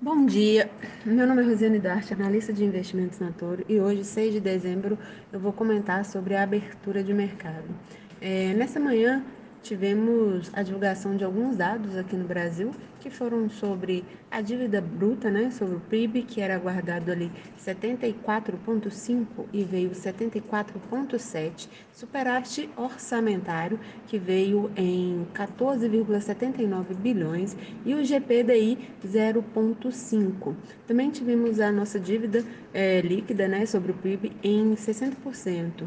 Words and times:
Bom 0.00 0.26
dia, 0.26 0.70
meu 1.04 1.26
nome 1.26 1.42
é 1.42 1.44
Rosiane 1.44 1.80
Dart, 1.80 2.12
analista 2.12 2.52
de 2.52 2.64
investimentos 2.64 3.18
na 3.18 3.32
Toro, 3.32 3.64
e 3.68 3.80
hoje, 3.80 4.04
6 4.04 4.34
de 4.34 4.38
dezembro, 4.38 4.96
eu 5.32 5.40
vou 5.40 5.52
comentar 5.52 6.04
sobre 6.04 6.36
a 6.36 6.44
abertura 6.44 7.02
de 7.02 7.12
mercado. 7.12 7.64
É, 8.20 8.54
nessa 8.54 8.78
manhã, 8.78 9.24
tivemos 9.62 10.50
a 10.52 10.62
divulgação 10.62 11.16
de 11.16 11.24
alguns 11.24 11.56
dados 11.56 11.96
aqui 11.96 12.16
no 12.16 12.26
Brasil 12.26 12.72
que 13.00 13.10
foram 13.10 13.48
sobre 13.48 14.04
a 14.30 14.40
dívida 14.40 14.80
bruta, 14.80 15.30
né, 15.30 15.50
sobre 15.50 15.76
o 15.76 15.80
PIB, 15.80 16.22
que 16.22 16.40
era 16.40 16.54
aguardado 16.56 17.10
ali 17.10 17.30
74,5 17.58 19.26
e 19.52 19.64
veio 19.64 19.90
74,7, 19.90 21.68
superávit 21.92 22.68
orçamentário 22.76 23.78
que 24.06 24.18
veio 24.18 24.70
em 24.76 25.26
14,79 25.34 26.94
bilhões 26.96 27.56
e 27.84 27.94
o 27.94 28.04
GPDI 28.04 28.78
0,5. 29.06 30.54
Também 30.86 31.10
tivemos 31.10 31.60
a 31.60 31.70
nossa 31.70 31.98
dívida 32.00 32.44
é, 32.74 33.00
líquida, 33.00 33.46
né, 33.48 33.64
sobre 33.66 33.92
o 33.92 33.94
PIB 33.94 34.32
em 34.42 34.74
60%. 34.74 35.84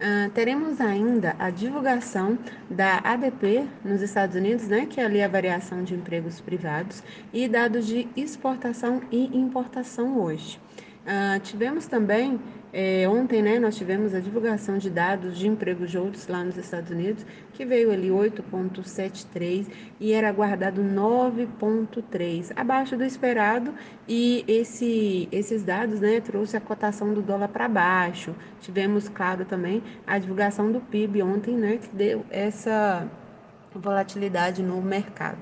Uh, 0.00 0.30
teremos 0.30 0.80
ainda 0.80 1.36
a 1.38 1.50
divulgação 1.50 2.38
da 2.70 3.02
ADP 3.04 3.68
nos 3.84 4.00
Estados 4.00 4.34
Unidos, 4.34 4.66
né, 4.66 4.86
que 4.86 4.98
é 4.98 5.04
ali 5.04 5.22
a 5.22 5.28
variação 5.28 5.84
de 5.84 5.94
empregos 5.94 6.40
privados, 6.40 7.02
e 7.34 7.46
dados 7.46 7.86
de 7.86 8.08
exportação 8.16 9.02
e 9.12 9.26
importação 9.36 10.18
hoje. 10.18 10.58
Uh, 11.00 11.40
tivemos 11.40 11.86
também, 11.86 12.38
eh, 12.74 13.08
ontem, 13.08 13.42
né, 13.42 13.58
nós 13.58 13.74
tivemos 13.74 14.14
a 14.14 14.20
divulgação 14.20 14.76
de 14.76 14.90
dados 14.90 15.38
de 15.38 15.48
empregos 15.48 15.90
de 15.90 15.96
outros 15.96 16.28
lá 16.28 16.44
nos 16.44 16.58
Estados 16.58 16.90
Unidos, 16.90 17.24
que 17.54 17.64
veio 17.64 17.90
ali 17.90 18.10
8,73 18.10 19.66
e 19.98 20.12
era 20.12 20.28
aguardado 20.28 20.82
9,3, 20.82 22.52
abaixo 22.54 22.98
do 22.98 23.04
esperado, 23.04 23.72
e 24.06 24.44
esse, 24.46 25.26
esses 25.32 25.62
dados, 25.62 26.00
né, 26.00 26.20
trouxe 26.20 26.56
a 26.56 26.60
cotação 26.60 27.14
do 27.14 27.22
dólar 27.22 27.48
para 27.48 27.66
baixo. 27.66 28.34
Tivemos, 28.60 29.08
claro, 29.08 29.46
também 29.46 29.82
a 30.06 30.18
divulgação 30.18 30.70
do 30.70 30.80
PIB 30.80 31.22
ontem, 31.22 31.56
né, 31.56 31.78
que 31.78 31.88
deu 31.96 32.26
essa 32.30 33.08
volatilidade 33.74 34.62
no 34.62 34.82
mercado. 34.82 35.38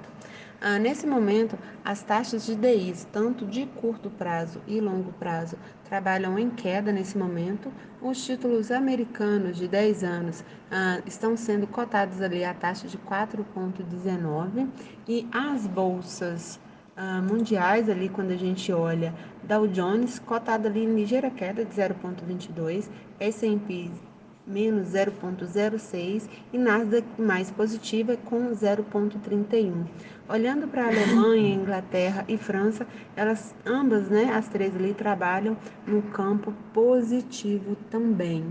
Ah, 0.60 0.76
nesse 0.76 1.06
momento, 1.06 1.56
as 1.84 2.02
taxas 2.02 2.44
de 2.44 2.56
DIs, 2.56 3.06
tanto 3.12 3.46
de 3.46 3.64
curto 3.64 4.10
prazo 4.10 4.60
e 4.66 4.80
longo 4.80 5.12
prazo, 5.12 5.56
trabalham 5.84 6.36
em 6.36 6.50
queda 6.50 6.90
nesse 6.90 7.16
momento. 7.16 7.72
Os 8.02 8.24
títulos 8.26 8.72
americanos 8.72 9.56
de 9.56 9.68
10 9.68 10.02
anos 10.02 10.44
ah, 10.68 11.00
estão 11.06 11.36
sendo 11.36 11.64
cotados 11.68 12.20
ali 12.20 12.44
a 12.44 12.52
taxa 12.52 12.88
de 12.88 12.98
4,19 12.98 14.68
e 15.06 15.28
as 15.32 15.64
bolsas 15.68 16.58
ah, 16.96 17.22
mundiais 17.22 17.88
ali 17.88 18.08
quando 18.08 18.32
a 18.32 18.36
gente 18.36 18.72
olha 18.72 19.14
Dow 19.44 19.68
Jones 19.68 20.18
cotado 20.18 20.66
ali 20.66 20.82
em 20.82 20.92
ligeira 20.92 21.30
queda 21.30 21.64
de 21.64 21.72
0,22, 21.72 22.88
S&P 23.20 24.07
menos 24.48 24.88
0,06 24.88 26.28
e 26.52 26.58
Nasdaq 26.58 27.06
mais 27.18 27.50
positiva 27.50 28.16
com 28.16 28.50
0,31. 28.50 29.84
Olhando 30.28 30.66
para 30.66 30.84
a 30.84 30.88
Alemanha, 30.88 31.54
Inglaterra 31.54 32.24
e 32.26 32.36
França, 32.36 32.86
elas 33.14 33.54
ambas, 33.64 34.08
né, 34.08 34.32
as 34.34 34.48
três 34.48 34.74
ali 34.74 34.94
trabalham 34.94 35.56
no 35.86 36.02
campo 36.02 36.52
positivo 36.72 37.76
também. 37.90 38.44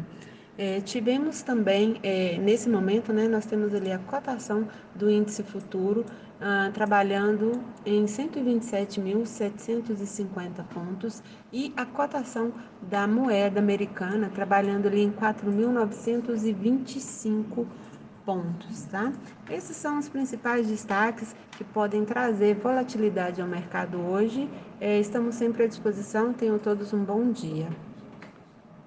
É, 0.57 0.81
tivemos 0.81 1.43
também, 1.43 1.99
é, 2.01 2.39
nesse 2.39 2.67
momento, 2.67 3.13
né, 3.13 3.27
nós 3.27 3.45
temos 3.45 3.75
ali 3.75 3.91
a 3.91 3.99
cotação 3.99 4.67
do 4.95 5.07
índice 5.09 5.43
futuro 5.43 6.03
ah, 6.39 6.69
trabalhando 6.71 7.63
em 7.83 8.05
127.750 8.05 10.63
pontos 10.71 11.23
e 11.51 11.73
a 11.75 11.83
cotação 11.83 12.53
da 12.79 13.07
moeda 13.07 13.59
americana 13.59 14.29
trabalhando 14.29 14.87
ali 14.87 15.01
em 15.01 15.11
4.925 15.11 17.65
pontos, 18.23 18.83
tá? 18.83 19.11
Esses 19.49 19.75
são 19.77 19.97
os 19.97 20.07
principais 20.09 20.67
destaques 20.67 21.35
que 21.51 21.63
podem 21.63 22.05
trazer 22.05 22.53
volatilidade 22.55 23.41
ao 23.41 23.47
mercado 23.47 23.99
hoje. 23.99 24.47
É, 24.79 24.99
estamos 24.99 25.33
sempre 25.35 25.63
à 25.63 25.67
disposição. 25.67 26.33
Tenham 26.33 26.59
todos 26.59 26.93
um 26.93 27.03
bom 27.03 27.31
dia. 27.31 27.67